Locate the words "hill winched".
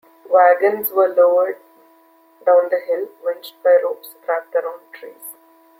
2.79-3.53